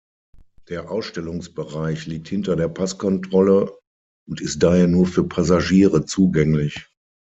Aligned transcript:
Der 0.69 0.89
Ausstellungsbereich 0.89 2.07
liegt 2.07 2.27
hinter 2.27 2.55
der 2.55 2.69
Passkontrolle 2.69 3.71
und 4.27 4.41
ist 4.41 4.63
daher 4.63 4.87
nur 4.87 5.05
für 5.05 5.27
Passagiere 5.27 6.05
zugänglich. 6.07 6.87